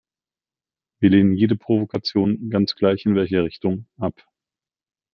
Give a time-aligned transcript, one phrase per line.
[0.99, 4.15] Wir lehnen jede Provokation, ganz gleich in welche Richtung, ab.